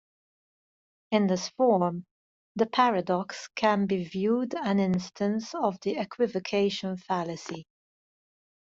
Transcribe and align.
In 1.11 1.27
this 1.27 1.49
form, 1.49 2.07
the 2.55 2.65
paradox 2.65 3.47
can 3.49 3.85
be 3.85 4.03
viewed 4.03 4.55
an 4.55 4.79
instance 4.79 5.53
of 5.53 5.79
the 5.81 5.97
equivocation 5.97 6.97
fallacy. 6.97 7.67